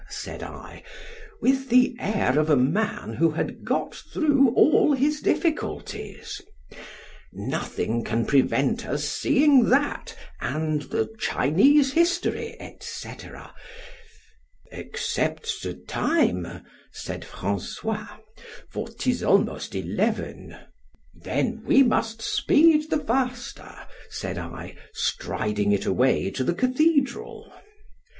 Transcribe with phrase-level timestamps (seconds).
[0.09, 0.81] said I,
[1.41, 8.87] with the air of a man, who had got thro' all his difficulties——nothing can prevent
[8.87, 13.09] us seeing that, and the Chinese history, &c.
[14.71, 23.75] except the time, said François——for 'tis almost eleven—then we must speed the faster,
[24.09, 27.53] said I, striding it away to the cathedral.